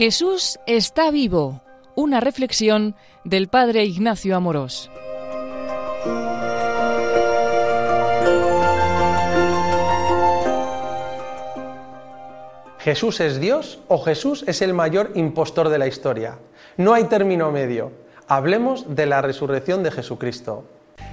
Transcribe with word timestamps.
Jesús 0.00 0.58
está 0.66 1.10
vivo. 1.10 1.60
Una 1.94 2.20
reflexión 2.20 2.96
del 3.24 3.48
Padre 3.48 3.84
Ignacio 3.84 4.34
Amorós. 4.34 4.90
¿Jesús 12.78 13.20
es 13.20 13.40
Dios 13.40 13.78
o 13.88 13.98
Jesús 13.98 14.42
es 14.46 14.62
el 14.62 14.72
mayor 14.72 15.12
impostor 15.16 15.68
de 15.68 15.78
la 15.78 15.86
historia? 15.86 16.38
No 16.78 16.94
hay 16.94 17.04
término 17.04 17.52
medio. 17.52 17.92
Hablemos 18.26 18.96
de 18.96 19.04
la 19.04 19.20
resurrección 19.20 19.82
de 19.82 19.90
Jesucristo. 19.90 20.64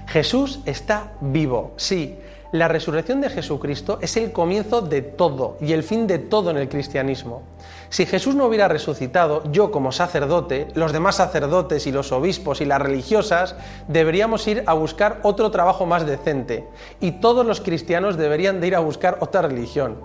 Jesús 0.08 0.62
está 0.66 1.12
vivo, 1.20 1.74
sí. 1.76 2.18
La 2.54 2.70
resurrección 2.70 3.20
de 3.20 3.30
Jesucristo 3.30 4.00
es 4.02 4.16
el 4.16 4.32
comienzo 4.32 4.82
de 4.82 5.02
todo 5.02 5.58
y 5.60 5.74
el 5.74 5.84
fin 5.84 6.08
de 6.08 6.18
todo 6.18 6.50
en 6.50 6.58
el 6.58 6.70
cristianismo. 6.70 7.44
Si 7.90 8.06
Jesús 8.06 8.36
no 8.36 8.46
hubiera 8.46 8.70
resucitado, 8.70 9.44
yo 9.52 9.70
como 9.70 9.92
sacerdote, 9.92 10.70
los 10.74 10.94
demás 10.94 11.18
sacerdotes 11.18 11.88
y 11.88 11.92
los 11.92 12.14
obispos 12.14 12.62
y 12.62 12.66
las 12.66 12.82
religiosas 12.82 13.58
deberíamos 13.90 14.48
ir 14.48 14.64
a 14.66 14.74
buscar 14.74 15.20
otro 15.24 15.52
trabajo 15.52 15.86
más 15.86 16.06
decente 16.06 16.66
y 17.02 17.12
todos 17.20 17.46
los 17.46 17.60
cristianos 17.60 18.16
deberían 18.16 18.62
de 18.62 18.68
ir 18.68 18.76
a 18.76 18.80
buscar 18.80 19.18
otra 19.20 19.42
religión. 19.42 19.98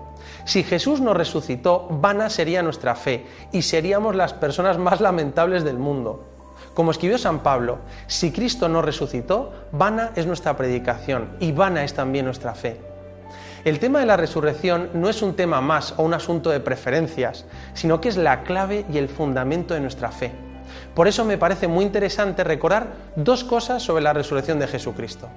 Si 0.45 0.65
Jesús 0.65 1.01
no 1.01 1.15
resucitó, 1.15 1.87
vana 1.90 2.29
sería 2.29 2.62
nuestra 2.62 2.96
fe 2.96 3.24
y 3.52 3.62
seríamos 3.62 4.16
las 4.16 4.32
personas 4.32 4.79
más 4.79 5.01
lamentables 5.01 5.62
del 5.62 5.79
mundo. 5.79 6.31
Como 6.74 6.90
escribió 6.90 7.18
San 7.18 7.40
Pablo, 7.40 7.80
si 8.06 8.32
Cristo 8.32 8.68
no 8.68 8.80
resucitó, 8.80 9.52
vana 9.72 10.12
es 10.16 10.26
nuestra 10.26 10.56
predicación 10.56 11.36
y 11.38 11.52
vana 11.52 11.84
es 11.84 11.92
también 11.92 12.24
nuestra 12.24 12.54
fe. 12.54 12.80
El 13.64 13.78
tema 13.78 14.00
de 14.00 14.06
la 14.06 14.16
resurrección 14.16 14.90
no 14.95 15.08
es 15.08 15.22
un 15.22 15.36
tema 15.36 15.60
más 15.60 15.95
o 15.98 16.02
un 16.02 16.14
asunto 16.14 16.51
de 16.51 16.60
preferencias, 16.60 17.45
sino 17.74 18.01
que 18.01 18.09
es 18.09 18.16
la 18.16 18.42
clave 18.42 18.87
y 18.90 18.98
el 18.98 19.09
fundamento 19.09 19.74
de 19.74 19.80
nuestra 19.80 20.10
fe. 20.10 20.32
Por 20.95 21.09
eso 21.09 21.24
me 21.24 21.38
parece 21.38 21.68
muy 21.68 21.84
interesante 21.84 22.42
recordar 22.42 22.88
dos 23.16 23.45
cosas 23.45 23.82
sobre 23.82 24.02
la 24.02 24.14
resurrección 24.14 24.59
de 24.59 24.66
Jesucristo. 24.66 25.29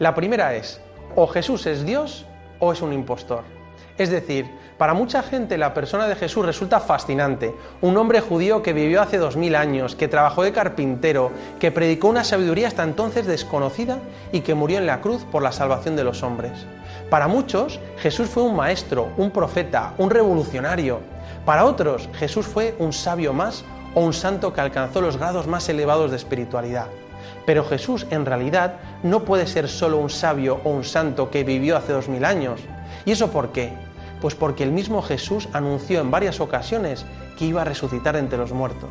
La 0.00 0.14
primera 0.14 0.54
es, 0.54 0.80
o 1.14 1.28
Jesús 1.28 1.66
es 1.66 1.86
Dios 1.86 2.26
o 2.58 2.72
es 2.72 2.82
un 2.82 2.92
impostor. 2.92 3.44
Es 3.96 4.10
decir, 4.10 4.50
para 4.76 4.92
mucha 4.92 5.22
gente 5.22 5.56
la 5.56 5.72
persona 5.72 6.08
de 6.08 6.16
Jesús 6.16 6.44
resulta 6.44 6.80
fascinante, 6.80 7.54
un 7.80 7.96
hombre 7.96 8.20
judío 8.20 8.60
que 8.60 8.72
vivió 8.72 9.00
hace 9.00 9.18
dos 9.18 9.36
mil 9.36 9.54
años, 9.54 9.94
que 9.94 10.08
trabajó 10.08 10.42
de 10.42 10.52
carpintero, 10.52 11.30
que 11.60 11.70
predicó 11.70 12.08
una 12.08 12.24
sabiduría 12.24 12.66
hasta 12.66 12.82
entonces 12.82 13.24
desconocida 13.24 13.98
y 14.32 14.40
que 14.40 14.54
murió 14.54 14.78
en 14.78 14.86
la 14.86 15.00
cruz 15.00 15.24
por 15.30 15.44
la 15.44 15.52
salvación 15.52 15.94
de 15.94 16.02
los 16.02 16.24
hombres. 16.24 16.66
Para 17.08 17.28
muchos, 17.28 17.78
Jesús 17.98 18.28
fue 18.28 18.42
un 18.42 18.56
maestro, 18.56 19.10
un 19.16 19.30
profeta, 19.30 19.94
un 19.98 20.10
revolucionario. 20.10 20.98
Para 21.44 21.64
otros, 21.64 22.08
Jesús 22.14 22.46
fue 22.46 22.74
un 22.80 22.92
sabio 22.92 23.32
más 23.32 23.64
o 23.94 24.00
un 24.00 24.12
santo 24.12 24.52
que 24.52 24.60
alcanzó 24.60 25.00
los 25.00 25.18
grados 25.18 25.46
más 25.46 25.68
elevados 25.68 26.10
de 26.10 26.16
espiritualidad. 26.16 26.86
Pero 27.46 27.64
Jesús 27.64 28.06
en 28.10 28.26
realidad 28.26 28.74
no 29.04 29.24
puede 29.24 29.46
ser 29.46 29.68
solo 29.68 29.98
un 29.98 30.10
sabio 30.10 30.60
o 30.64 30.70
un 30.70 30.82
santo 30.82 31.30
que 31.30 31.44
vivió 31.44 31.76
hace 31.76 31.92
dos 31.92 32.08
mil 32.08 32.24
años. 32.24 32.60
¿Y 33.04 33.12
eso 33.12 33.30
por 33.30 33.52
qué? 33.52 33.72
Pues 34.20 34.34
porque 34.34 34.64
el 34.64 34.72
mismo 34.72 35.02
Jesús 35.02 35.48
anunció 35.52 36.00
en 36.00 36.10
varias 36.10 36.40
ocasiones 36.40 37.04
que 37.38 37.44
iba 37.44 37.62
a 37.62 37.64
resucitar 37.64 38.16
entre 38.16 38.38
los 38.38 38.52
muertos. 38.52 38.90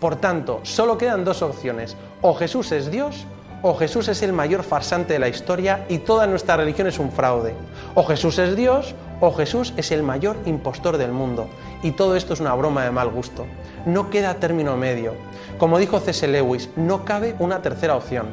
Por 0.00 0.16
tanto, 0.16 0.60
solo 0.62 0.98
quedan 0.98 1.24
dos 1.24 1.42
opciones. 1.42 1.96
O 2.20 2.34
Jesús 2.34 2.72
es 2.72 2.90
Dios 2.90 3.26
o 3.62 3.74
Jesús 3.74 4.06
es 4.08 4.22
el 4.22 4.32
mayor 4.32 4.62
farsante 4.62 5.14
de 5.14 5.18
la 5.18 5.28
historia 5.28 5.86
y 5.88 5.98
toda 5.98 6.26
nuestra 6.26 6.56
religión 6.56 6.86
es 6.86 6.98
un 6.98 7.10
fraude. 7.10 7.54
O 7.94 8.04
Jesús 8.04 8.38
es 8.38 8.54
Dios 8.54 8.94
o 9.20 9.32
Jesús 9.32 9.72
es 9.76 9.90
el 9.92 10.02
mayor 10.02 10.36
impostor 10.44 10.98
del 10.98 11.10
mundo. 11.10 11.48
Y 11.82 11.92
todo 11.92 12.16
esto 12.16 12.34
es 12.34 12.40
una 12.40 12.54
broma 12.54 12.84
de 12.84 12.90
mal 12.90 13.08
gusto. 13.08 13.46
No 13.86 14.10
queda 14.10 14.34
término 14.34 14.76
medio. 14.76 15.14
Como 15.58 15.78
dijo 15.78 16.00
C.S. 16.00 16.28
Lewis, 16.28 16.68
no 16.76 17.04
cabe 17.04 17.34
una 17.38 17.62
tercera 17.62 17.96
opción. 17.96 18.26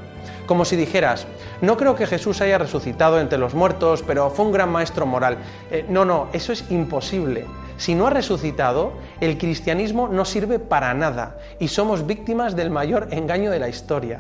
Como 0.46 0.66
si 0.66 0.76
dijeras, 0.76 1.26
no 1.62 1.78
creo 1.78 1.96
que 1.96 2.06
Jesús 2.06 2.42
haya 2.42 2.58
resucitado 2.58 3.22
entre 3.22 3.38
los 3.38 3.54
muertos, 3.54 4.04
pero 4.06 4.30
fue 4.30 4.46
un 4.46 4.52
gran 4.52 4.70
maestro 4.70 5.06
moral. 5.06 5.38
Eh, 5.72 5.86
no, 5.88 6.04
no, 6.04 6.28
eso 6.34 6.52
es 6.52 6.70
imposible. 6.70 7.46
Si 7.78 7.96
no 7.96 8.08
ha 8.08 8.10
resucitado, 8.10 8.92
el 9.22 9.38
cristianismo 9.38 10.10
no 10.10 10.26
sirve 10.26 10.60
para 10.60 10.94
nada 10.94 11.38
y 11.60 11.70
somos 11.70 12.06
víctimas 12.06 12.58
del 12.58 12.70
mayor 12.70 13.08
engaño 13.12 13.52
de 13.52 13.60
la 13.60 13.70
historia. 13.70 14.20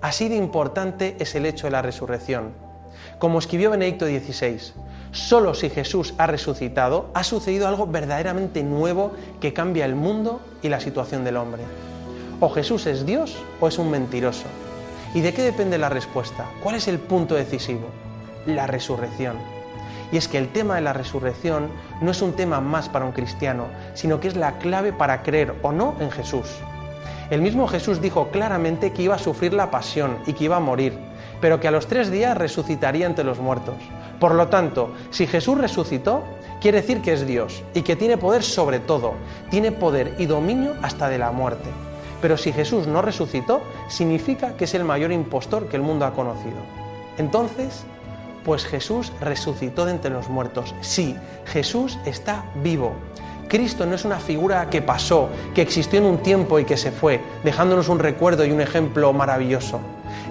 Así 0.00 0.28
de 0.28 0.36
importante 0.36 1.16
es 1.18 1.34
el 1.34 1.46
hecho 1.46 1.66
de 1.66 1.72
la 1.72 1.82
resurrección. 1.82 2.52
Como 3.18 3.40
escribió 3.40 3.70
Benedicto 3.70 4.06
XVI, 4.06 4.60
solo 5.10 5.54
si 5.54 5.70
Jesús 5.70 6.14
ha 6.18 6.26
resucitado 6.26 7.10
ha 7.14 7.24
sucedido 7.24 7.66
algo 7.66 7.86
verdaderamente 7.86 8.62
nuevo 8.62 9.12
que 9.40 9.52
cambia 9.52 9.84
el 9.84 9.96
mundo 9.96 10.40
y 10.62 10.68
la 10.68 10.80
situación 10.80 11.24
del 11.24 11.36
hombre. 11.36 11.62
O 12.40 12.48
Jesús 12.50 12.86
es 12.86 13.06
Dios 13.06 13.36
o 13.60 13.68
es 13.68 13.78
un 13.78 13.90
mentiroso. 13.90 14.44
¿Y 15.14 15.20
de 15.20 15.32
qué 15.32 15.42
depende 15.42 15.78
la 15.78 15.88
respuesta? 15.88 16.46
¿Cuál 16.62 16.74
es 16.74 16.88
el 16.88 16.98
punto 16.98 17.36
decisivo? 17.36 17.86
La 18.46 18.66
resurrección. 18.66 19.36
Y 20.10 20.16
es 20.16 20.28
que 20.28 20.38
el 20.38 20.48
tema 20.48 20.74
de 20.74 20.80
la 20.80 20.92
resurrección 20.92 21.68
no 22.00 22.10
es 22.10 22.20
un 22.22 22.32
tema 22.32 22.60
más 22.60 22.88
para 22.88 23.04
un 23.04 23.12
cristiano, 23.12 23.66
sino 23.94 24.20
que 24.20 24.28
es 24.28 24.36
la 24.36 24.58
clave 24.58 24.92
para 24.92 25.22
creer 25.22 25.54
o 25.62 25.72
no 25.72 25.94
en 26.00 26.10
Jesús. 26.10 26.48
El 27.30 27.40
mismo 27.40 27.66
Jesús 27.68 28.00
dijo 28.00 28.28
claramente 28.28 28.92
que 28.92 29.02
iba 29.02 29.14
a 29.14 29.18
sufrir 29.18 29.54
la 29.54 29.70
pasión 29.70 30.18
y 30.26 30.34
que 30.34 30.44
iba 30.44 30.56
a 30.56 30.60
morir, 30.60 30.98
pero 31.40 31.60
que 31.60 31.68
a 31.68 31.70
los 31.70 31.86
tres 31.86 32.10
días 32.10 32.36
resucitaría 32.36 33.06
entre 33.06 33.24
los 33.24 33.38
muertos. 33.38 33.76
Por 34.20 34.34
lo 34.34 34.48
tanto, 34.48 34.92
si 35.10 35.26
Jesús 35.26 35.58
resucitó, 35.58 36.22
quiere 36.60 36.80
decir 36.80 37.00
que 37.00 37.12
es 37.12 37.26
Dios 37.26 37.62
y 37.72 37.82
que 37.82 37.96
tiene 37.96 38.18
poder 38.18 38.42
sobre 38.42 38.78
todo, 38.78 39.14
tiene 39.50 39.72
poder 39.72 40.14
y 40.18 40.26
dominio 40.26 40.74
hasta 40.82 41.08
de 41.08 41.18
la 41.18 41.30
muerte. 41.30 41.70
Pero 42.24 42.38
si 42.38 42.54
Jesús 42.54 42.86
no 42.86 43.02
resucitó, 43.02 43.60
significa 43.86 44.56
que 44.56 44.64
es 44.64 44.72
el 44.72 44.82
mayor 44.82 45.12
impostor 45.12 45.68
que 45.68 45.76
el 45.76 45.82
mundo 45.82 46.06
ha 46.06 46.14
conocido. 46.14 46.56
Entonces, 47.18 47.84
pues 48.46 48.64
Jesús 48.64 49.12
resucitó 49.20 49.84
de 49.84 49.90
entre 49.90 50.10
los 50.10 50.30
muertos. 50.30 50.74
Sí, 50.80 51.14
Jesús 51.44 51.98
está 52.06 52.46
vivo. 52.62 52.94
Cristo 53.46 53.84
no 53.84 53.94
es 53.94 54.06
una 54.06 54.18
figura 54.20 54.70
que 54.70 54.80
pasó, 54.80 55.28
que 55.54 55.60
existió 55.60 55.98
en 55.98 56.06
un 56.06 56.16
tiempo 56.16 56.58
y 56.58 56.64
que 56.64 56.78
se 56.78 56.92
fue, 56.92 57.20
dejándonos 57.44 57.90
un 57.90 57.98
recuerdo 57.98 58.46
y 58.46 58.52
un 58.52 58.62
ejemplo 58.62 59.12
maravilloso. 59.12 59.80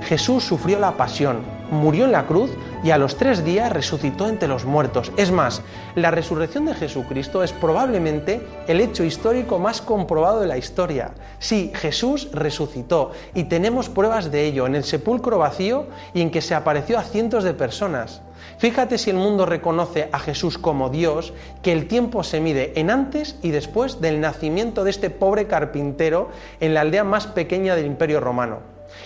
Jesús 0.01 0.43
sufrió 0.43 0.79
la 0.79 0.93
pasión, 0.97 1.41
murió 1.71 2.05
en 2.05 2.11
la 2.11 2.25
cruz 2.25 2.51
y 2.83 2.91
a 2.91 2.97
los 2.97 3.17
tres 3.17 3.43
días 3.43 3.71
resucitó 3.71 4.27
entre 4.27 4.47
los 4.47 4.65
muertos. 4.65 5.11
Es 5.17 5.31
más, 5.31 5.61
la 5.95 6.11
resurrección 6.11 6.65
de 6.65 6.73
Jesucristo 6.73 7.43
es 7.43 7.53
probablemente 7.53 8.45
el 8.67 8.81
hecho 8.81 9.03
histórico 9.03 9.59
más 9.59 9.81
comprobado 9.81 10.39
de 10.39 10.47
la 10.47 10.57
historia. 10.57 11.11
Sí, 11.39 11.71
Jesús 11.75 12.29
resucitó 12.33 13.11
y 13.33 13.45
tenemos 13.45 13.89
pruebas 13.89 14.31
de 14.31 14.45
ello 14.45 14.65
en 14.65 14.75
el 14.75 14.83
sepulcro 14.83 15.37
vacío 15.37 15.87
y 16.13 16.21
en 16.21 16.31
que 16.31 16.41
se 16.41 16.55
apareció 16.55 16.99
a 16.99 17.03
cientos 17.03 17.43
de 17.43 17.53
personas. 17.53 18.21
Fíjate 18.57 18.97
si 18.97 19.09
el 19.09 19.15
mundo 19.17 19.45
reconoce 19.45 20.09
a 20.11 20.19
Jesús 20.19 20.57
como 20.57 20.89
Dios, 20.89 21.33
que 21.61 21.71
el 21.71 21.87
tiempo 21.87 22.23
se 22.23 22.39
mide 22.39 22.73
en 22.79 22.89
antes 22.89 23.37
y 23.41 23.51
después 23.51 24.01
del 24.01 24.21
nacimiento 24.21 24.83
de 24.83 24.89
este 24.89 25.09
pobre 25.09 25.47
carpintero 25.47 26.29
en 26.59 26.73
la 26.73 26.81
aldea 26.81 27.03
más 27.03 27.27
pequeña 27.27 27.75
del 27.75 27.85
imperio 27.85 28.19
romano. 28.19 28.59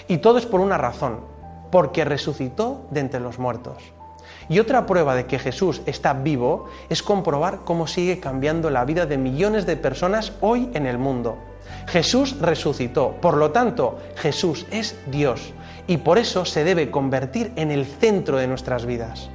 Y 0.08 0.18
todo 0.18 0.38
es 0.38 0.46
por 0.46 0.60
una 0.60 0.78
razón, 0.78 1.22
porque 1.72 2.06
resucitó 2.06 2.86
de 2.92 3.02
entre 3.02 3.20
los 3.20 3.40
muertos. 3.40 3.84
Y 4.50 4.60
otra 4.60 4.86
prueba 4.86 5.16
de 5.16 5.26
que 5.26 5.40
Jesús 5.40 5.82
está 5.86 6.14
vivo 6.14 6.70
es 6.90 7.04
comprobar 7.04 7.60
cómo 7.66 7.88
sigue 7.88 8.20
cambiando 8.20 8.70
la 8.70 8.86
vida 8.86 9.06
de 9.06 9.18
millones 9.18 9.66
de 9.66 9.76
personas 9.76 10.34
hoy 10.42 10.70
en 10.74 10.86
el 10.86 10.98
mundo. 10.98 11.38
Jesús 11.88 12.40
resucitó, 12.40 13.12
por 13.22 13.36
lo 13.36 13.52
tanto, 13.52 13.98
Jesús 14.16 14.66
es 14.72 14.96
Dios 15.08 15.54
y 15.88 15.98
por 15.98 16.18
eso 16.18 16.46
se 16.46 16.64
debe 16.64 16.92
convertir 16.92 17.52
en 17.56 17.72
el 17.72 17.86
centro 17.86 18.38
de 18.38 18.48
nuestras 18.48 18.86
vidas. 18.86 19.30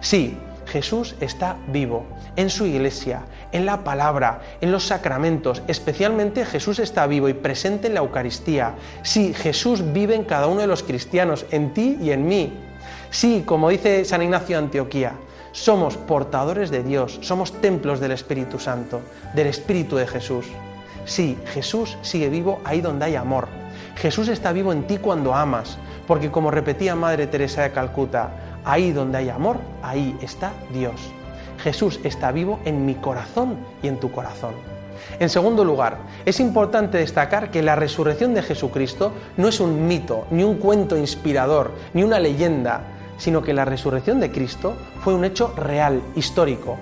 Sí, 0.00 0.36
Jesús 0.68 1.14
está 1.20 1.56
vivo 1.68 2.04
en 2.36 2.50
su 2.50 2.66
iglesia, 2.66 3.22
en 3.52 3.64
la 3.64 3.84
palabra, 3.84 4.42
en 4.60 4.70
los 4.70 4.86
sacramentos. 4.86 5.62
Especialmente 5.66 6.44
Jesús 6.44 6.78
está 6.78 7.06
vivo 7.06 7.28
y 7.28 7.34
presente 7.34 7.86
en 7.88 7.94
la 7.94 8.00
Eucaristía. 8.00 8.74
Sí, 9.02 9.32
Jesús 9.34 9.92
vive 9.92 10.14
en 10.14 10.24
cada 10.24 10.46
uno 10.46 10.60
de 10.60 10.66
los 10.66 10.82
cristianos, 10.82 11.46
en 11.50 11.72
ti 11.72 11.98
y 12.00 12.10
en 12.10 12.26
mí. 12.26 12.52
Sí, 13.10 13.42
como 13.46 13.70
dice 13.70 14.04
San 14.04 14.22
Ignacio 14.22 14.56
de 14.58 14.64
Antioquía, 14.64 15.12
somos 15.52 15.96
portadores 15.96 16.70
de 16.70 16.82
Dios, 16.82 17.18
somos 17.22 17.52
templos 17.60 18.00
del 18.00 18.12
Espíritu 18.12 18.58
Santo, 18.58 19.00
del 19.34 19.46
Espíritu 19.46 19.96
de 19.96 20.06
Jesús. 20.06 20.46
Sí, 21.06 21.38
Jesús 21.46 21.96
sigue 22.02 22.28
vivo 22.28 22.60
ahí 22.64 22.82
donde 22.82 23.06
hay 23.06 23.16
amor. 23.16 23.48
Jesús 23.96 24.28
está 24.28 24.52
vivo 24.52 24.72
en 24.72 24.86
ti 24.86 24.98
cuando 24.98 25.34
amas, 25.34 25.78
porque 26.06 26.30
como 26.30 26.50
repetía 26.50 26.94
Madre 26.94 27.26
Teresa 27.26 27.62
de 27.62 27.72
Calcuta, 27.72 28.30
Ahí 28.64 28.92
donde 28.92 29.18
hay 29.18 29.28
amor, 29.28 29.58
ahí 29.82 30.16
está 30.20 30.52
Dios. 30.72 30.94
Jesús 31.62 32.00
está 32.04 32.32
vivo 32.32 32.60
en 32.64 32.86
mi 32.86 32.94
corazón 32.94 33.56
y 33.82 33.88
en 33.88 33.98
tu 33.98 34.10
corazón. 34.10 34.54
En 35.18 35.28
segundo 35.28 35.64
lugar, 35.64 35.98
es 36.24 36.40
importante 36.40 36.98
destacar 36.98 37.50
que 37.50 37.62
la 37.62 37.76
resurrección 37.76 38.34
de 38.34 38.42
Jesucristo 38.42 39.12
no 39.36 39.48
es 39.48 39.60
un 39.60 39.86
mito, 39.86 40.26
ni 40.30 40.44
un 40.44 40.56
cuento 40.56 40.96
inspirador, 40.96 41.72
ni 41.94 42.02
una 42.02 42.20
leyenda. 42.20 42.82
sino 43.18 43.42
que 43.42 43.52
la 43.52 43.64
resurrección 43.64 44.20
de 44.20 44.30
Cristo 44.30 44.74
fue 45.02 45.12
un 45.12 45.24
hecho 45.24 45.52
real, 45.56 46.00
histórico. 46.14 46.76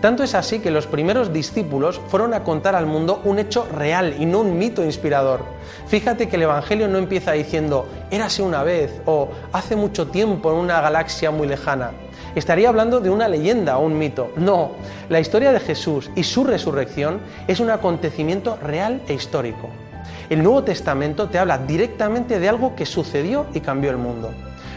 Tanto 0.00 0.22
es 0.22 0.36
así 0.36 0.60
que 0.60 0.70
los 0.70 0.86
primeros 0.86 1.32
discípulos 1.32 2.00
fueron 2.06 2.32
a 2.32 2.44
contar 2.44 2.76
al 2.76 2.86
mundo 2.86 3.20
un 3.24 3.40
hecho 3.40 3.66
real 3.74 4.14
y 4.18 4.26
no 4.26 4.40
un 4.40 4.56
mito 4.56 4.84
inspirador. 4.84 5.40
Fíjate 5.88 6.28
que 6.28 6.36
el 6.36 6.42
Evangelio 6.42 6.86
no 6.86 6.98
empieza 6.98 7.32
diciendo 7.32 7.88
érase 8.12 8.42
una 8.42 8.62
vez 8.62 9.00
o 9.06 9.28
hace 9.52 9.74
mucho 9.74 10.06
tiempo 10.06 10.52
en 10.52 10.58
una 10.58 10.80
galaxia 10.80 11.32
muy 11.32 11.48
lejana. 11.48 11.90
Estaría 12.36 12.68
hablando 12.68 13.00
de 13.00 13.10
una 13.10 13.26
leyenda 13.26 13.76
o 13.78 13.86
un 13.86 13.98
mito. 13.98 14.30
No, 14.36 14.70
la 15.08 15.18
historia 15.18 15.50
de 15.50 15.58
Jesús 15.58 16.10
y 16.14 16.22
su 16.22 16.44
resurrección 16.44 17.20
es 17.48 17.58
un 17.58 17.70
acontecimiento 17.70 18.56
real 18.62 19.02
e 19.08 19.14
histórico. 19.14 19.68
El 20.30 20.44
Nuevo 20.44 20.62
Testamento 20.62 21.28
te 21.28 21.40
habla 21.40 21.58
directamente 21.58 22.38
de 22.38 22.48
algo 22.48 22.76
que 22.76 22.86
sucedió 22.86 23.46
y 23.52 23.60
cambió 23.60 23.90
el 23.90 23.96
mundo. 23.96 24.30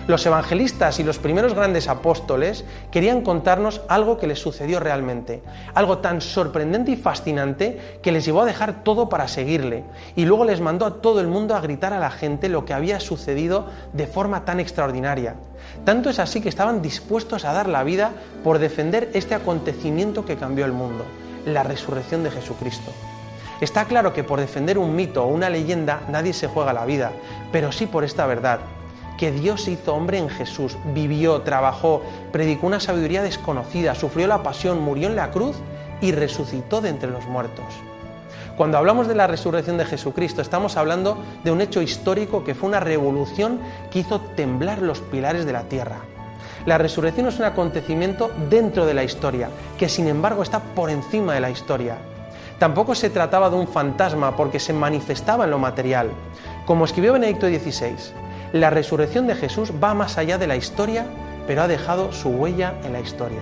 Los 0.07 0.25
evangelistas 0.25 1.00
y 1.00 1.03
los 1.03 1.19
primeros 1.19 1.53
grandes 1.53 1.88
apóstoles 1.88 2.65
querían 2.89 3.21
contarnos 3.21 3.81
algo 3.88 4.18
que 4.18 4.25
les 4.25 4.39
sucedió 4.39 4.80
realmente, 4.80 5.44
algo 5.75 6.00
tan 6.00 6.21
sorprendente 6.21 6.92
y 6.92 6.95
fascinante 6.95 8.00
que 8.01 8.12
les 8.12 8.25
llevó 8.25 8.42
a 8.42 8.45
dejar 8.45 8.83
todo 8.83 9.09
para 9.09 9.27
seguirle 9.27 9.83
y 10.15 10.25
luego 10.25 10.44
les 10.44 10.59
mandó 10.59 10.88
a 10.88 11.01
todo 11.01 11.21
el 11.21 11.27
mundo 11.27 11.56
a 11.56 11.62
gritar 11.62 11.94
a 11.94 12.00
la 12.00 12.09
gente 12.09 12.50
lo 12.50 12.65
que 12.65 12.74
había 12.74 13.00
sucedido 13.00 13.68
de 13.94 14.07
forma 14.07 14.44
tan 14.44 14.59
extraordinaria. 14.59 15.36
Tanto 15.86 16.09
es 16.09 16.18
así 16.18 16.42
que 16.42 16.50
estaban 16.50 16.81
dispuestos 16.81 17.45
a 17.45 17.53
dar 17.53 17.69
la 17.69 17.83
vida 17.83 18.12
por 18.44 18.57
defender 18.57 19.12
este 19.13 19.36
acontecimiento 19.36 20.25
que 20.25 20.36
cambió 20.36 20.65
el 20.65 20.74
mundo, 20.74 21.06
la 21.45 21.62
resurrección 21.62 22.24
de 22.24 22.31
Jesucristo. 22.31 22.92
Está 23.62 23.86
claro 23.86 24.13
que 24.13 24.24
por 24.24 24.39
defender 24.39 24.80
un 24.80 24.95
mito 24.95 25.24
o 25.24 25.27
una 25.27 25.51
leyenda 25.51 26.01
nadie 26.09 26.33
se 26.33 26.48
juega 26.48 26.74
la 26.74 26.86
vida, 26.86 27.12
pero 27.51 27.71
sí 27.71 27.86
por 27.86 28.03
esta 28.03 28.25
verdad, 28.25 28.59
que 29.22 29.32
Dios 29.32 29.68
hizo 29.68 29.94
hombre 29.94 30.18
en 30.18 30.30
Jesús, 30.30 30.80
vivió, 30.96 31.42
trabajó, 31.42 32.02
predicó 32.32 32.66
una 32.66 32.80
sabiduría 32.80 33.22
desconocida, 33.22 33.94
sufrió 33.94 34.26
la 34.26 34.42
pasión, 34.42 34.82
murió 34.82 35.08
en 35.08 35.16
la 35.16 35.30
cruz 35.30 35.58
y 36.02 36.12
resucitó 36.12 36.82
de 36.82 36.90
entre 36.90 37.12
los 37.12 37.28
muertos. 37.28 37.66
Cuando 38.58 38.80
hablamos 38.80 39.08
de 39.08 39.14
la 39.14 39.28
resurrección 39.28 39.78
de 39.78 39.86
Jesucristo, 39.86 40.42
estamos 40.42 40.76
hablando 40.76 41.20
de 41.44 41.52
un 41.52 41.62
hecho 41.62 41.84
histórico 41.84 42.44
que 42.44 42.56
fue 42.56 42.70
una 42.70 42.80
revolución 42.80 43.60
que 43.92 44.00
hizo 44.00 44.22
temblar 44.22 44.82
los 44.82 45.02
pilares 45.02 45.46
de 45.46 45.54
la 45.54 45.66
tierra. 45.66 46.00
La 46.66 46.80
resurrección 46.80 47.28
es 47.28 47.38
un 47.38 47.46
acontecimiento 47.46 48.32
dentro 48.50 48.88
de 48.88 48.96
la 48.96 49.04
historia, 49.04 49.52
que 49.78 49.88
sin 49.88 50.08
embargo 50.08 50.42
está 50.42 50.62
por 50.62 50.90
encima 50.90 51.36
de 51.36 51.42
la 51.42 51.52
historia. 51.52 51.98
Tampoco 52.58 52.96
se 52.96 53.12
trataba 53.12 53.52
de 53.52 53.58
un 53.58 53.68
fantasma 53.68 54.36
porque 54.36 54.60
se 54.60 54.74
manifestaba 54.74 55.44
en 55.44 55.52
lo 55.52 55.60
material. 55.60 56.10
Como 56.66 56.86
escribió 56.86 57.14
Benedicto 57.14 57.46
XVI, 57.46 57.96
la 58.53 58.69
resurrección 58.69 59.27
de 59.27 59.36
Jesús 59.36 59.71
va 59.81 59.94
más 59.94 60.18
allá 60.18 60.38
de 60.38 60.48
la 60.48 60.56
historia, 60.56 61.06
pero 61.48 61.62
ha 61.62 61.68
dejado 61.68 62.12
su 62.12 62.30
huella 62.30 62.74
en 62.83 62.94
la 62.94 63.00
historia. 63.00 63.42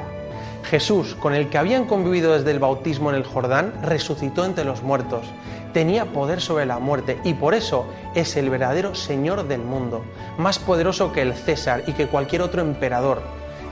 Jesús, 0.64 1.16
con 1.16 1.34
el 1.34 1.50
que 1.50 1.58
habían 1.58 1.86
convivido 1.86 2.34
desde 2.34 2.52
el 2.52 2.60
bautismo 2.60 3.10
en 3.10 3.16
el 3.16 3.24
Jordán, 3.24 3.74
resucitó 3.82 4.46
entre 4.46 4.66
los 4.66 4.84
muertos. 4.84 5.26
Tenía 5.74 6.06
poder 6.06 6.42
sobre 6.42 6.66
la 6.66 6.80
muerte 6.80 7.18
y 7.24 7.34
por 7.34 7.56
eso 7.56 7.86
es 8.14 8.36
el 8.38 8.50
verdadero 8.50 8.94
Señor 8.94 9.48
del 9.48 9.62
mundo, 9.62 10.04
más 10.38 10.60
poderoso 10.60 11.12
que 11.12 11.22
el 11.22 11.34
César 11.34 11.84
y 11.88 11.94
que 11.94 12.08
cualquier 12.08 12.42
otro 12.42 12.62
emperador. 12.62 13.22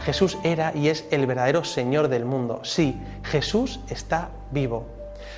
Jesús 0.06 0.38
era 0.44 0.72
y 0.74 0.88
es 0.88 1.06
el 1.12 1.28
verdadero 1.28 1.64
Señor 1.64 2.08
del 2.08 2.26
mundo. 2.26 2.62
Sí, 2.64 3.00
Jesús 3.24 3.80
está 3.90 4.30
vivo. 4.52 4.86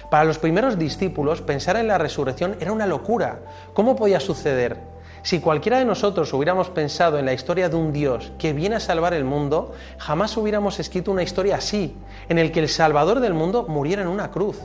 Para 0.09 0.23
los 0.23 0.37
primeros 0.37 0.77
discípulos, 0.77 1.41
pensar 1.41 1.75
en 1.77 1.87
la 1.87 1.97
resurrección 1.97 2.55
era 2.59 2.71
una 2.71 2.85
locura. 2.85 3.39
¿Cómo 3.73 3.95
podía 3.95 4.19
suceder? 4.19 4.77
Si 5.21 5.39
cualquiera 5.39 5.79
de 5.79 5.85
nosotros 5.85 6.33
hubiéramos 6.33 6.69
pensado 6.69 7.19
en 7.19 7.25
la 7.25 7.33
historia 7.33 7.69
de 7.69 7.75
un 7.75 7.91
Dios 7.91 8.31
que 8.37 8.53
viene 8.53 8.75
a 8.75 8.79
salvar 8.79 9.13
el 9.13 9.25
mundo, 9.25 9.73
jamás 9.97 10.35
hubiéramos 10.37 10.79
escrito 10.79 11.11
una 11.11 11.23
historia 11.23 11.57
así, 11.57 11.95
en 12.29 12.37
el 12.37 12.51
que 12.51 12.61
el 12.61 12.69
Salvador 12.69 13.19
del 13.19 13.33
mundo 13.33 13.65
muriera 13.67 14.01
en 14.01 14.07
una 14.07 14.31
cruz. 14.31 14.57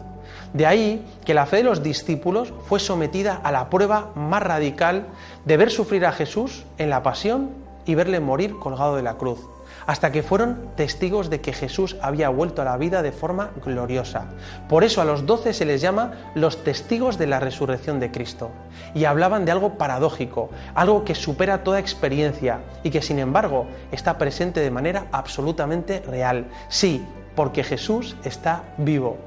De 0.52 0.66
ahí 0.66 1.04
que 1.24 1.34
la 1.34 1.46
fe 1.46 1.58
de 1.58 1.64
los 1.64 1.82
discípulos 1.82 2.52
fue 2.68 2.78
sometida 2.78 3.40
a 3.42 3.50
la 3.50 3.68
prueba 3.68 4.10
más 4.14 4.42
radical 4.42 5.06
de 5.44 5.56
ver 5.56 5.70
sufrir 5.70 6.06
a 6.06 6.12
Jesús 6.12 6.64
en 6.78 6.90
la 6.90 7.02
pasión 7.02 7.50
y 7.84 7.94
verle 7.96 8.20
morir 8.20 8.58
colgado 8.58 8.96
de 8.96 9.02
la 9.02 9.14
cruz 9.14 9.53
hasta 9.86 10.12
que 10.12 10.22
fueron 10.22 10.70
testigos 10.76 11.30
de 11.30 11.40
que 11.40 11.52
Jesús 11.52 11.96
había 12.00 12.28
vuelto 12.28 12.62
a 12.62 12.64
la 12.64 12.76
vida 12.76 13.02
de 13.02 13.12
forma 13.12 13.50
gloriosa. 13.64 14.26
Por 14.68 14.84
eso 14.84 15.00
a 15.00 15.04
los 15.04 15.26
doce 15.26 15.52
se 15.52 15.64
les 15.64 15.80
llama 15.80 16.12
los 16.34 16.64
testigos 16.64 17.18
de 17.18 17.26
la 17.26 17.40
resurrección 17.40 18.00
de 18.00 18.10
Cristo. 18.10 18.50
Y 18.94 19.04
hablaban 19.04 19.44
de 19.44 19.52
algo 19.52 19.78
paradójico, 19.78 20.50
algo 20.74 21.04
que 21.04 21.14
supera 21.14 21.64
toda 21.64 21.78
experiencia 21.78 22.60
y 22.82 22.90
que 22.90 23.02
sin 23.02 23.18
embargo 23.18 23.66
está 23.92 24.18
presente 24.18 24.60
de 24.60 24.70
manera 24.70 25.06
absolutamente 25.12 26.00
real. 26.00 26.46
Sí, 26.68 27.04
porque 27.34 27.64
Jesús 27.64 28.16
está 28.24 28.64
vivo. 28.78 29.18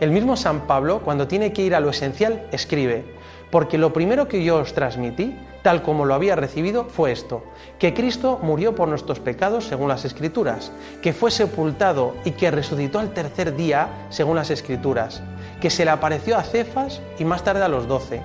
El 0.00 0.10
mismo 0.10 0.36
San 0.36 0.66
Pablo, 0.66 1.00
cuando 1.04 1.28
tiene 1.28 1.52
que 1.52 1.62
ir 1.62 1.74
a 1.74 1.80
lo 1.80 1.90
esencial, 1.90 2.46
escribe, 2.52 3.04
porque 3.50 3.78
lo 3.78 3.92
primero 3.92 4.28
que 4.28 4.42
yo 4.42 4.56
os 4.56 4.72
transmití 4.72 5.36
tal 5.66 5.82
como 5.82 6.04
lo 6.04 6.14
había 6.14 6.36
recibido, 6.36 6.84
fue 6.84 7.10
esto, 7.10 7.42
que 7.80 7.92
Cristo 7.92 8.38
murió 8.40 8.76
por 8.76 8.86
nuestros 8.86 9.18
pecados 9.18 9.64
según 9.64 9.88
las 9.88 10.04
Escrituras, 10.04 10.70
que 11.02 11.12
fue 11.12 11.32
sepultado 11.32 12.14
y 12.24 12.30
que 12.30 12.52
resucitó 12.52 13.00
al 13.00 13.12
tercer 13.12 13.56
día 13.56 13.88
según 14.08 14.36
las 14.36 14.50
Escrituras, 14.50 15.22
que 15.60 15.70
se 15.70 15.84
le 15.84 15.90
apareció 15.90 16.36
a 16.36 16.44
Cefas 16.44 17.00
y 17.18 17.24
más 17.24 17.42
tarde 17.42 17.64
a 17.64 17.68
los 17.68 17.88
doce. 17.88 18.22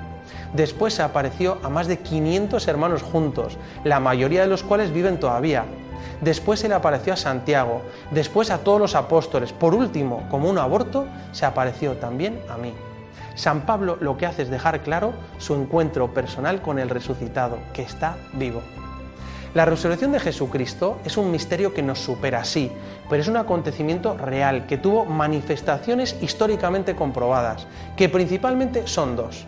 Después 0.53 0.93
se 0.93 1.01
apareció 1.01 1.57
a 1.63 1.69
más 1.69 1.88
de 1.88 1.97
500 1.97 2.67
hermanos 2.67 3.01
juntos, 3.01 3.57
la 3.83 3.99
mayoría 3.99 4.41
de 4.41 4.47
los 4.47 4.61
cuales 4.61 4.93
viven 4.93 5.19
todavía. 5.19 5.65
Después 6.21 6.59
se 6.59 6.69
le 6.69 6.75
apareció 6.75 7.13
a 7.13 7.17
Santiago, 7.17 7.81
después 8.11 8.51
a 8.51 8.59
todos 8.59 8.79
los 8.79 8.93
apóstoles. 8.93 9.51
Por 9.51 9.73
último, 9.73 10.27
como 10.29 10.47
un 10.47 10.59
aborto, 10.59 11.07
se 11.31 11.47
apareció 11.47 11.93
también 11.93 12.39
a 12.49 12.57
mí. 12.57 12.71
San 13.35 13.61
Pablo 13.61 13.97
lo 13.99 14.17
que 14.17 14.25
hace 14.25 14.43
es 14.43 14.49
dejar 14.49 14.81
claro 14.81 15.13
su 15.37 15.55
encuentro 15.55 16.13
personal 16.13 16.61
con 16.61 16.79
el 16.79 16.89
resucitado, 16.89 17.57
que 17.73 17.81
está 17.81 18.17
vivo. 18.33 18.61
La 19.53 19.65
resurrección 19.65 20.13
de 20.13 20.19
Jesucristo 20.21 20.99
es 21.03 21.17
un 21.17 21.29
misterio 21.29 21.73
que 21.73 21.81
nos 21.81 21.99
supera, 21.99 22.45
sí, 22.45 22.71
pero 23.09 23.21
es 23.21 23.27
un 23.27 23.35
acontecimiento 23.35 24.15
real 24.15 24.65
que 24.65 24.77
tuvo 24.77 25.03
manifestaciones 25.03 26.15
históricamente 26.21 26.95
comprobadas, 26.95 27.67
que 27.97 28.07
principalmente 28.07 28.87
son 28.87 29.17
dos. 29.17 29.45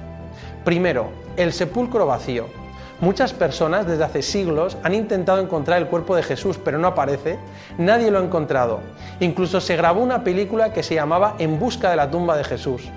Primero, 0.65 1.07
el 1.37 1.53
sepulcro 1.53 2.05
vacío. 2.05 2.47
Muchas 2.99 3.31
personas 3.31 3.87
desde 3.87 4.03
hace 4.03 4.21
siglos 4.21 4.77
han 4.83 4.93
intentado 4.93 5.39
encontrar 5.39 5.81
el 5.81 5.87
cuerpo 5.87 6.15
de 6.15 6.23
Jesús, 6.23 6.57
pero 6.57 6.77
no 6.77 6.87
aparece. 6.87 7.37
Nadie 7.77 8.11
lo 8.11 8.19
ha 8.19 8.23
encontrado. 8.23 8.81
Incluso 9.21 9.61
se 9.61 9.77
grabó 9.77 10.01
una 10.01 10.23
película 10.23 10.73
que 10.73 10.83
se 10.83 10.95
llamaba 10.95 11.35
En 11.39 11.59
busca 11.59 11.89
de 11.89 11.95
la 11.95 12.11
tumba 12.11 12.35
de 12.35 12.43
Jesús. 12.43 12.89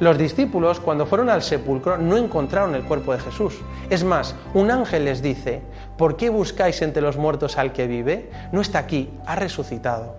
Los 0.00 0.16
discípulos, 0.16 0.80
cuando 0.80 1.04
fueron 1.04 1.28
al 1.28 1.42
sepulcro, 1.42 1.98
no 1.98 2.16
encontraron 2.16 2.74
el 2.74 2.84
cuerpo 2.84 3.12
de 3.12 3.20
Jesús. 3.20 3.58
Es 3.90 4.02
más, 4.02 4.34
un 4.54 4.70
ángel 4.70 5.04
les 5.04 5.20
dice, 5.20 5.60
¿por 5.98 6.16
qué 6.16 6.30
buscáis 6.30 6.80
entre 6.80 7.02
los 7.02 7.18
muertos 7.18 7.58
al 7.58 7.74
que 7.74 7.86
vive? 7.86 8.30
No 8.50 8.62
está 8.62 8.78
aquí, 8.78 9.10
ha 9.26 9.36
resucitado. 9.36 10.16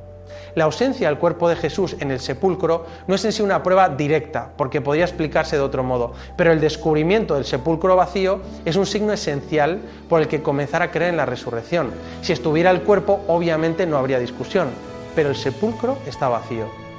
La 0.54 0.66
ausencia 0.66 1.08
del 1.08 1.18
cuerpo 1.18 1.50
de 1.50 1.56
Jesús 1.56 1.96
en 2.00 2.12
el 2.12 2.20
sepulcro 2.20 2.86
no 3.08 3.16
es 3.16 3.26
en 3.26 3.32
sí 3.32 3.42
una 3.42 3.64
prueba 3.64 3.90
directa, 3.90 4.52
porque 4.56 4.82
podría 4.82 5.06
explicarse 5.06 5.56
de 5.56 5.64
otro 5.64 5.84
modo, 5.84 6.14
pero 6.38 6.52
el 6.52 6.62
descubrimiento 6.62 7.34
del 7.34 7.46
sepulcro 7.46 7.96
vacío 7.96 8.40
es 8.66 8.76
un 8.76 8.86
signo 8.86 9.14
esencial 9.14 9.82
por 10.08 10.22
el 10.22 10.28
que 10.28 10.44
comenzar 10.44 10.84
a 10.84 10.92
creer 10.92 11.10
en 11.10 11.18
la 11.18 11.26
resurrección. 11.26 11.90
Si 12.22 12.34
estuviera 12.34 12.70
el 12.70 12.84
cuerpo, 12.84 13.22
obviamente 13.28 13.88
no 13.88 13.98
habría 13.98 14.20
discusión, 14.20 14.70
pero 15.16 15.30
el 15.30 15.36
sepulcro 15.36 15.98
está 16.06 16.30
vacío. 16.30 16.91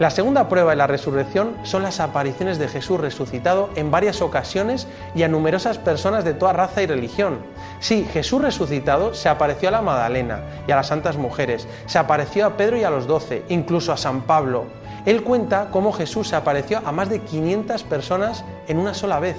La 0.00 0.10
segunda 0.10 0.48
prueba 0.48 0.72
de 0.72 0.76
la 0.76 0.88
resurrección 0.88 1.56
son 1.62 1.84
las 1.84 2.00
apariciones 2.00 2.58
de 2.58 2.66
Jesús 2.66 2.98
resucitado 2.98 3.70
en 3.76 3.92
varias 3.92 4.22
ocasiones 4.22 4.88
y 5.14 5.22
a 5.22 5.28
numerosas 5.28 5.78
personas 5.78 6.24
de 6.24 6.34
toda 6.34 6.52
raza 6.52 6.82
y 6.82 6.86
religión. 6.86 7.38
Sí, 7.78 8.04
Jesús 8.12 8.42
resucitado 8.42 9.14
se 9.14 9.28
apareció 9.28 9.68
a 9.68 9.72
la 9.72 9.82
Magdalena 9.82 10.40
y 10.66 10.72
a 10.72 10.76
las 10.76 10.88
santas 10.88 11.16
mujeres, 11.16 11.68
se 11.86 12.00
apareció 12.00 12.44
a 12.44 12.56
Pedro 12.56 12.76
y 12.76 12.82
a 12.82 12.90
los 12.90 13.06
doce, 13.06 13.44
incluso 13.48 13.92
a 13.92 13.96
San 13.96 14.22
Pablo. 14.22 14.64
Él 15.06 15.22
cuenta 15.22 15.68
cómo 15.70 15.92
Jesús 15.92 16.26
se 16.26 16.34
apareció 16.34 16.80
a 16.84 16.90
más 16.90 17.08
de 17.08 17.20
500 17.20 17.84
personas 17.84 18.44
en 18.66 18.78
una 18.78 18.94
sola 18.94 19.20
vez. 19.20 19.36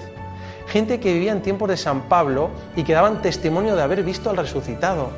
Gente 0.68 1.02
que 1.02 1.12
vivía 1.12 1.34
en 1.34 1.42
tiempos 1.42 1.68
de 1.68 1.76
San 1.76 2.04
Pablo 2.04 2.50
y 2.78 2.84
que 2.84 2.94
daban 2.94 3.22
testimonio 3.22 3.76
de 3.76 3.82
haber 3.82 4.04
visto 4.04 4.30
al 4.30 4.38
resucitado. 4.38 5.10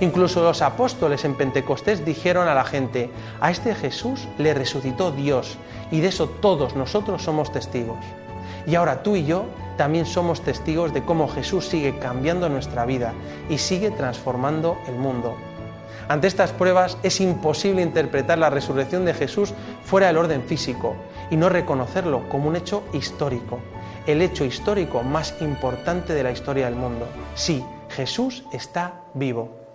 Incluso 0.00 0.42
los 0.42 0.60
apóstoles 0.60 1.24
en 1.24 1.34
Pentecostés 1.34 2.04
dijeron 2.04 2.48
a 2.48 2.54
la 2.54 2.64
gente, 2.64 3.10
a 3.40 3.50
este 3.50 3.74
Jesús 3.74 4.28
le 4.36 4.52
resucitó 4.52 5.10
Dios 5.10 5.56
y 5.90 6.00
de 6.00 6.08
eso 6.08 6.28
todos 6.28 6.76
nosotros 6.76 7.22
somos 7.22 7.50
testigos. 7.50 7.98
Y 8.66 8.74
ahora 8.74 9.02
tú 9.02 9.16
y 9.16 9.24
yo 9.24 9.46
también 9.78 10.04
somos 10.04 10.42
testigos 10.42 10.92
de 10.92 11.02
cómo 11.02 11.28
Jesús 11.28 11.66
sigue 11.66 11.98
cambiando 11.98 12.48
nuestra 12.48 12.84
vida 12.84 13.14
y 13.48 13.58
sigue 13.58 13.90
transformando 13.90 14.76
el 14.86 14.96
mundo. 14.96 15.36
Ante 16.08 16.26
estas 16.26 16.52
pruebas 16.52 16.98
es 17.02 17.20
imposible 17.20 17.82
interpretar 17.82 18.38
la 18.38 18.50
resurrección 18.50 19.04
de 19.04 19.14
Jesús 19.14 19.54
fuera 19.84 20.08
del 20.08 20.18
orden 20.18 20.42
físico 20.42 20.94
y 21.30 21.36
no 21.36 21.48
reconocerlo 21.48 22.28
como 22.28 22.48
un 22.48 22.56
hecho 22.56 22.84
histórico, 22.92 23.60
el 24.06 24.22
hecho 24.22 24.44
histórico 24.44 25.02
más 25.02 25.34
importante 25.40 26.14
de 26.14 26.22
la 26.22 26.30
historia 26.30 26.66
del 26.66 26.76
mundo. 26.76 27.08
Sí, 27.34 27.64
Jesús 27.88 28.44
está 28.52 29.00
vivo. 29.14 29.65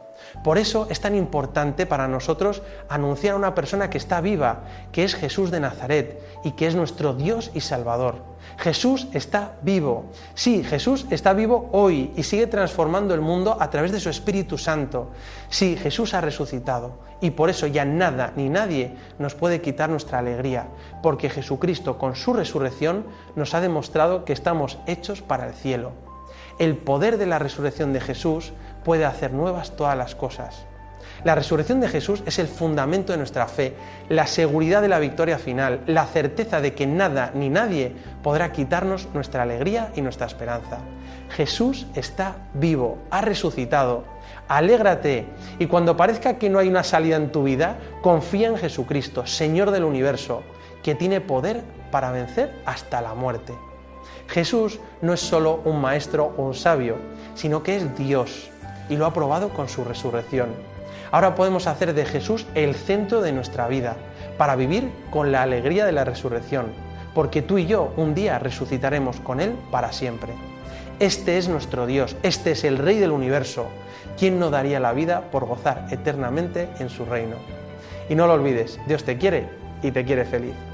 Por 0.44 0.58
eso 0.58 0.88
es 0.90 1.02
tan 1.02 1.16
importante 1.16 1.86
para 1.86 2.08
nosotros 2.08 2.62
anunciar 2.90 3.34
a 3.34 3.38
una 3.38 3.56
persona 3.56 3.90
que 3.90 3.98
está 3.98 4.22
viva, 4.22 4.64
que 4.92 5.04
es 5.04 5.16
Jesús 5.16 5.52
de 5.52 5.60
Nazaret 5.60 6.22
y 6.44 6.52
que 6.52 6.68
es 6.68 6.76
nuestro 6.76 7.14
Dios 7.14 7.52
y 7.54 7.62
Salvador. 7.62 8.32
Jesús 8.58 9.08
está 9.14 9.54
vivo. 9.62 10.06
Sí, 10.36 10.64
Jesús 10.64 11.06
está 11.10 11.34
vivo 11.34 11.70
hoy 11.72 12.12
y 12.16 12.24
sigue 12.24 12.48
transformando 12.48 13.14
el 13.14 13.22
mundo 13.22 13.58
a 13.60 13.70
través 13.70 13.92
de 13.92 14.00
su 14.00 14.10
Espíritu 14.10 14.58
Santo. 14.58 15.10
Sí, 15.50 15.78
Jesús 15.78 16.14
ha 16.14 16.22
resucitado 16.22 17.00
y 17.22 17.32
por 17.32 17.50
eso 17.50 17.68
ya 17.68 17.86
nada 17.86 18.34
ni 18.36 18.50
nadie 18.50 18.96
nos 19.20 19.36
puede 19.36 19.62
quitar 19.62 19.90
nuestra 19.90 20.20
alegría, 20.20 20.68
porque 21.04 21.30
Jesucristo 21.30 21.98
con 21.98 22.16
su 22.16 22.34
resurrección 22.34 23.06
nos 23.36 23.54
ha 23.54 23.62
demostrado 23.62 24.26
que 24.26 24.34
estamos 24.34 24.80
hechos 24.88 25.22
para 25.22 25.48
el 25.48 25.54
cielo. 25.54 25.92
El 26.60 26.78
poder 26.78 27.18
de 27.18 27.28
la 27.28 27.40
resurrección 27.40 27.94
de 27.94 28.02
Jesús 28.02 28.54
puede 28.84 29.06
hacer 29.06 29.34
nuevas 29.34 29.76
todas 29.76 29.98
las 29.98 30.16
cosas. 30.16 30.66
La 31.24 31.36
resurrección 31.36 31.80
de 31.82 31.88
Jesús 31.88 32.24
es 32.26 32.40
el 32.40 32.48
fundamento 32.48 33.12
de 33.12 33.18
nuestra 33.20 33.46
fe, 33.46 33.76
la 34.10 34.26
seguridad 34.26 34.82
de 34.82 34.88
la 34.88 34.98
victoria 34.98 35.38
final, 35.38 35.82
la 35.86 36.08
certeza 36.08 36.62
de 36.62 36.74
que 36.74 36.88
nada 36.88 37.32
ni 37.36 37.50
nadie 37.50 37.94
podrá 38.24 38.52
quitarnos 38.52 39.08
nuestra 39.14 39.44
alegría 39.44 39.92
y 39.96 40.02
nuestra 40.02 40.26
esperanza. 40.26 40.80
Jesús 41.30 41.86
está 41.94 42.38
vivo, 42.56 42.98
ha 43.12 43.22
resucitado. 43.22 44.04
Alégrate 44.48 45.28
y 45.60 45.68
cuando 45.68 45.96
parezca 45.96 46.40
que 46.40 46.50
no 46.50 46.58
hay 46.58 46.68
una 46.68 46.84
salida 46.84 47.18
en 47.18 47.32
tu 47.32 47.44
vida, 47.44 47.78
confía 48.02 48.48
en 48.48 48.58
Jesucristo, 48.58 49.28
Señor 49.28 49.70
del 49.70 49.84
universo, 49.84 50.42
que 50.82 50.96
tiene 50.96 51.22
poder 51.22 51.62
para 51.92 52.12
vencer 52.12 52.52
hasta 52.66 53.00
la 53.00 53.14
muerte. 53.14 53.54
Jesús 54.28 54.80
no 55.02 55.14
es 55.14 55.20
solo 55.20 55.62
un 55.66 55.80
maestro 55.80 56.34
o 56.36 56.44
un 56.44 56.56
sabio, 56.56 56.96
sino 57.36 57.62
que 57.62 57.78
es 57.78 57.98
Dios 57.98 58.51
y 58.92 58.98
lo 58.98 59.06
ha 59.06 59.14
probado 59.14 59.50
con 59.50 59.70
su 59.70 59.86
resurrección. 59.86 60.50
Ahora 61.12 61.34
podemos 61.34 61.66
hacer 61.66 61.94
de 61.94 62.06
Jesús 62.06 62.46
el 62.54 62.76
centro 62.76 63.22
de 63.22 63.32
nuestra 63.32 63.68
vida, 63.68 63.96
para 64.38 64.56
vivir 64.56 64.92
con 65.10 65.32
la 65.32 65.42
alegría 65.42 65.86
de 65.86 65.94
la 65.94 66.04
resurrección, 66.04 66.68
porque 67.16 67.42
tú 67.42 67.58
y 67.58 67.66
yo 67.66 67.94
un 67.96 68.14
día 68.14 68.38
resucitaremos 68.38 69.20
con 69.22 69.40
Él 69.40 69.54
para 69.72 69.94
siempre. 69.94 70.34
Este 71.00 71.38
es 71.38 71.48
nuestro 71.48 71.86
Dios, 71.86 72.16
este 72.22 72.52
es 72.52 72.64
el 72.64 72.78
Rey 72.78 73.00
del 73.00 73.12
universo. 73.12 73.68
¿Quién 74.18 74.40
no 74.40 74.50
daría 74.50 74.80
la 74.80 74.94
vida 74.94 75.32
por 75.32 75.46
gozar 75.46 75.88
eternamente 75.90 76.70
en 76.80 76.90
su 76.90 77.06
reino? 77.06 77.38
Y 78.10 78.16
no 78.16 78.28
lo 78.28 78.34
olvides, 78.34 78.78
Dios 78.88 79.04
te 79.04 79.18
quiere 79.18 79.48
y 79.82 79.92
te 79.92 80.04
quiere 80.04 80.26
feliz. 80.26 80.71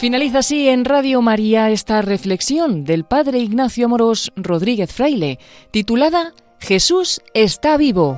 Finaliza 0.00 0.38
así 0.38 0.66
en 0.70 0.86
Radio 0.86 1.20
María 1.20 1.68
esta 1.68 2.00
reflexión 2.00 2.84
del 2.84 3.04
Padre 3.04 3.38
Ignacio 3.38 3.86
Moros 3.86 4.32
Rodríguez 4.34 4.90
Fraile, 4.94 5.38
titulada 5.72 6.32
Jesús 6.58 7.20
está 7.34 7.76
vivo. 7.76 8.16